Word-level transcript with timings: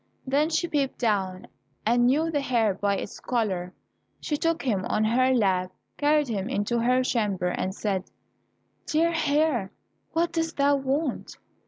Then 0.25 0.49
she 0.49 0.67
peeped 0.67 0.97
down, 0.97 1.45
and 1.85 2.07
knew 2.07 2.31
the 2.31 2.41
hare 2.41 2.73
by 2.73 2.97
its 2.97 3.19
collar. 3.19 3.71
She 4.19 4.35
took 4.35 4.63
him 4.63 4.83
on 4.85 5.03
her 5.03 5.31
lap, 5.31 5.71
carried 5.95 6.27
him 6.27 6.49
into 6.49 6.79
her 6.79 7.03
chamber, 7.03 7.49
and 7.49 7.75
said, 7.75 8.05
"Dear 8.87 9.11
Hare, 9.11 9.71
what 10.13 10.31
dost 10.31 10.57
thou 10.57 10.75
want?" 10.77 11.37